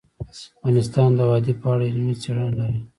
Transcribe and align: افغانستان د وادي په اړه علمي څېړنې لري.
افغانستان 0.57 1.09
د 1.15 1.19
وادي 1.29 1.53
په 1.61 1.65
اړه 1.73 1.83
علمي 1.91 2.15
څېړنې 2.21 2.51
لري. 2.59 2.79